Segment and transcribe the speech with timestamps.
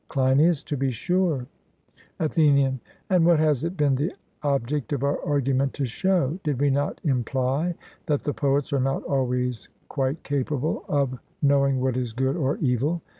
[0.07, 1.45] CLEINIAS: To be sure.
[2.19, 2.79] ATHENIAN:
[3.11, 6.39] And what has it been the object of our argument to show?
[6.43, 7.75] Did we not imply
[8.07, 13.03] that the poets are not always quite capable of knowing what is good or evil?